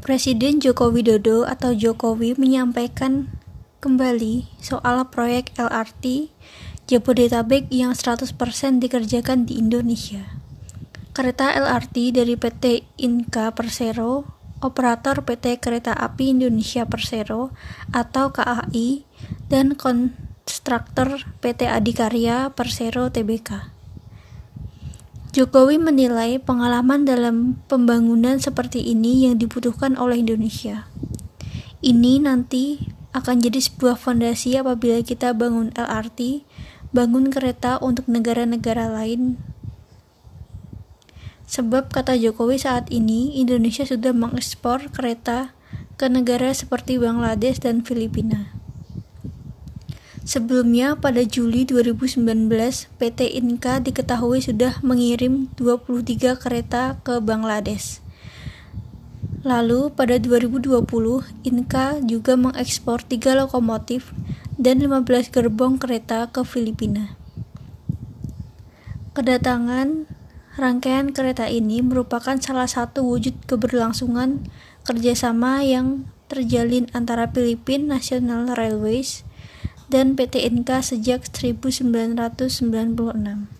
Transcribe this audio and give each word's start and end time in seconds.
Presiden 0.00 0.64
Joko 0.64 0.88
Widodo 0.88 1.44
atau 1.44 1.76
Jokowi 1.76 2.32
menyampaikan 2.40 3.28
kembali 3.84 4.48
soal 4.56 5.04
proyek 5.12 5.52
LRT 5.60 6.32
Jabodetabek 6.88 7.68
yang 7.68 7.92
100% 7.92 8.32
dikerjakan 8.80 9.44
di 9.44 9.60
Indonesia. 9.60 10.40
Kereta 11.12 11.52
LRT 11.52 12.16
dari 12.16 12.32
PT 12.32 12.88
Inka 12.96 13.52
Persero, 13.52 14.24
operator 14.64 15.20
PT 15.20 15.60
Kereta 15.60 15.92
Api 15.92 16.32
Indonesia 16.32 16.88
Persero 16.88 17.52
atau 17.92 18.32
KAI, 18.32 19.04
dan 19.52 19.76
konstruktor 19.76 21.28
PT 21.44 21.68
Adikarya 21.68 22.56
Persero 22.56 23.12
Tbk. 23.12 23.79
Jokowi 25.30 25.78
menilai 25.78 26.42
pengalaman 26.42 27.06
dalam 27.06 27.62
pembangunan 27.70 28.42
seperti 28.42 28.82
ini 28.82 29.30
yang 29.30 29.38
dibutuhkan 29.38 29.94
oleh 29.94 30.18
Indonesia. 30.18 30.90
Ini 31.78 32.18
nanti 32.18 32.90
akan 33.14 33.38
jadi 33.38 33.62
sebuah 33.62 33.94
fondasi 33.94 34.58
apabila 34.58 34.98
kita 35.06 35.30
bangun 35.30 35.70
LRT, 35.78 36.42
bangun 36.90 37.30
kereta 37.30 37.78
untuk 37.78 38.10
negara-negara 38.10 38.90
lain. 38.90 39.38
Sebab 41.46 41.94
kata 41.94 42.18
Jokowi 42.18 42.58
saat 42.58 42.90
ini 42.90 43.38
Indonesia 43.38 43.86
sudah 43.86 44.10
mengekspor 44.10 44.90
kereta 44.90 45.54
ke 45.94 46.10
negara 46.10 46.50
seperti 46.50 46.98
Bangladesh 46.98 47.62
dan 47.62 47.86
Filipina. 47.86 48.59
Sebelumnya, 50.30 50.94
pada 50.94 51.26
Juli 51.26 51.66
2019, 51.66 52.22
PT 53.02 53.34
Inka 53.34 53.82
diketahui 53.82 54.38
sudah 54.38 54.78
mengirim 54.78 55.50
23 55.58 56.38
kereta 56.38 57.02
ke 57.02 57.18
Bangladesh. 57.18 57.98
Lalu, 59.42 59.90
pada 59.90 60.22
2020, 60.22 60.86
Inka 61.42 61.98
juga 62.06 62.38
mengekspor 62.38 63.02
3 63.02 63.42
lokomotif 63.42 64.14
dan 64.54 64.78
15 64.78 65.34
gerbong 65.34 65.82
kereta 65.82 66.30
ke 66.30 66.46
Filipina. 66.46 67.18
Kedatangan 69.18 70.06
rangkaian 70.54 71.10
kereta 71.10 71.50
ini 71.50 71.82
merupakan 71.82 72.38
salah 72.38 72.70
satu 72.70 73.02
wujud 73.02 73.34
keberlangsungan 73.50 74.46
kerjasama 74.86 75.66
yang 75.66 76.06
terjalin 76.30 76.86
antara 76.94 77.26
Filipina 77.26 77.98
National 77.98 78.46
Railways 78.54 79.26
dan 79.90 80.14
PT 80.14 80.46
Inka 80.46 80.78
sejak 80.80 81.28
1996. 81.28 83.59